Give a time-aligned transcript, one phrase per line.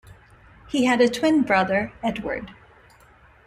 [0.67, 2.55] He had a twin brother, Edward.